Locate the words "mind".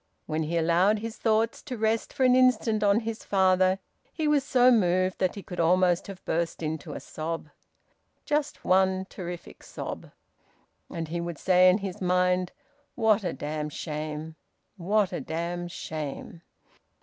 12.01-12.51